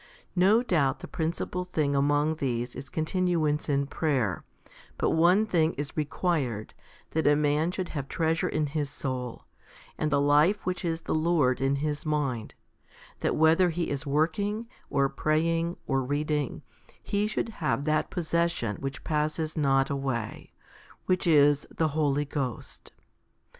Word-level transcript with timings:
No 0.35 0.63
doubt 0.63 1.01
the 1.01 1.07
principal 1.07 1.63
thing 1.63 1.95
among 1.95 2.37
these 2.37 2.73
is 2.75 2.89
continuance 2.89 3.69
in 3.69 3.85
prayer; 3.85 4.43
but 4.97 5.11
one 5.11 5.45
thing 5.45 5.73
is 5.73 5.95
required, 5.95 6.73
that 7.11 7.27
a 7.27 7.35
man 7.35 7.69
should 7.69 7.89
have 7.89 8.07
treasure 8.07 8.49
in 8.49 8.65
his 8.65 8.89
soul, 8.89 9.45
and 9.99 10.09
the 10.09 10.19
life 10.19 10.65
which 10.65 10.83
is 10.83 11.01
the 11.01 11.13
Lord 11.13 11.61
in 11.61 11.75
his 11.85 12.03
mind 12.03 12.55
that 13.19 13.35
whether 13.35 13.69
he 13.69 13.91
is 13.91 14.07
working, 14.07 14.67
or 14.89 15.07
praying, 15.07 15.77
or 15.85 16.01
read 16.03 16.31
ing, 16.31 16.63
he 17.03 17.27
should 17.27 17.49
have 17.61 17.83
that 17.83 18.09
possession 18.09 18.77
which 18.77 19.03
passes 19.03 19.55
not 19.55 19.91
away, 19.91 20.51
which 21.05 21.27
is 21.27 21.67
the 21.69 21.89
Holy 21.89 22.25
Ghost. 22.25 22.91